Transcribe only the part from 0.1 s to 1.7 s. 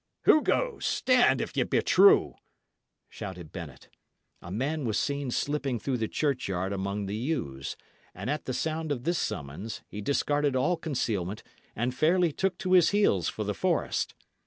"Who goes? Stand! if ye